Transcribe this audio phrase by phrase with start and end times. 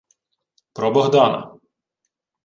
[0.75, 1.41] —Про Богдана.